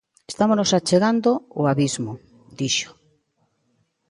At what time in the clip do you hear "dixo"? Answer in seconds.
2.59-2.89